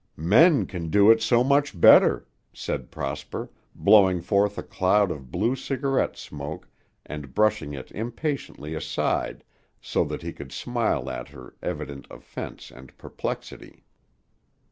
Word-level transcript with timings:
"Men 0.17 0.65
can 0.65 0.89
do 0.89 1.11
it 1.11 1.21
so 1.21 1.43
much 1.43 1.79
better," 1.79 2.27
said 2.53 2.89
Prosper, 2.89 3.51
blowing 3.75 4.19
forth 4.19 4.57
a 4.57 4.63
cloud 4.63 5.11
of 5.11 5.29
blue 5.29 5.55
cigarette 5.55 6.17
smoke 6.17 6.67
and 7.05 7.35
brushing 7.35 7.75
it 7.75 7.91
impatiently 7.91 8.73
aside 8.73 9.43
so 9.79 10.03
that 10.05 10.23
he 10.23 10.33
could 10.33 10.51
smile 10.51 11.07
at 11.07 11.27
her 11.29 11.53
evident 11.61 12.07
offense 12.09 12.71
and 12.71 12.97
perplexity. 12.97 13.83